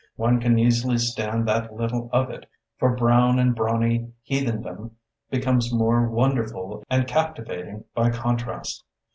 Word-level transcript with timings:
One 0.15 0.39
can 0.39 0.57
easily 0.57 0.97
stand 0.97 1.47
that 1.47 1.75
little 1.75 2.09
of 2.11 2.31
it, 2.31 2.49
for 2.79 2.95
brown 2.95 3.37
and 3.37 3.53
brawny 3.53 4.11
heathendom 4.23 4.95
becomes 5.29 5.71
more 5.71 6.09
wonderful 6.09 6.83
and 6.89 7.05
captivating 7.05 7.83
by 7.93 8.09
contrast. 8.09 8.83